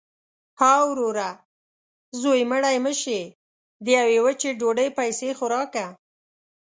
[0.59, 1.29] –ها وروره!
[2.21, 3.21] زوی مړی مه شې.
[3.83, 5.85] د یوې وچې ډوډۍ پیسې خو راکه.